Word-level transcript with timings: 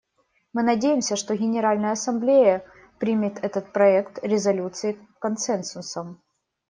Мы 0.53 0.63
надеемся, 0.63 1.15
что 1.15 1.35
Генеральная 1.37 1.91
Ассамблея 1.91 2.65
примет 2.99 3.37
этот 3.43 3.71
проект 3.71 4.17
резолюции 4.23 4.97
консенсусом. 5.19 6.19